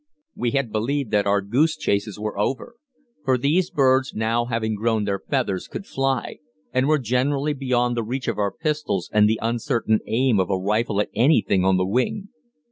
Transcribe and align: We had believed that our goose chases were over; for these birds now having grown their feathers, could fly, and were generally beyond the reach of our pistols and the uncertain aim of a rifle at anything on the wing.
We 0.35 0.49
had 0.53 0.71
believed 0.71 1.11
that 1.11 1.27
our 1.27 1.41
goose 1.43 1.77
chases 1.77 2.19
were 2.19 2.35
over; 2.35 2.73
for 3.23 3.37
these 3.37 3.69
birds 3.69 4.15
now 4.15 4.45
having 4.45 4.73
grown 4.73 5.03
their 5.03 5.19
feathers, 5.19 5.67
could 5.67 5.85
fly, 5.85 6.37
and 6.73 6.87
were 6.87 6.97
generally 6.97 7.53
beyond 7.53 7.95
the 7.95 8.01
reach 8.03 8.27
of 8.27 8.39
our 8.39 8.51
pistols 8.51 9.11
and 9.13 9.29
the 9.29 9.37
uncertain 9.43 9.99
aim 10.07 10.39
of 10.39 10.49
a 10.49 10.57
rifle 10.57 10.99
at 11.01 11.09
anything 11.13 11.63
on 11.63 11.77
the 11.77 11.85
wing. 11.85 12.29